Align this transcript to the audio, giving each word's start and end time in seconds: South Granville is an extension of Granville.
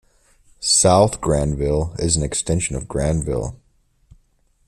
South 0.63 1.21
Granville 1.21 1.93
is 1.99 2.15
an 2.17 2.23
extension 2.23 2.75
of 2.75 2.87
Granville. 2.87 3.59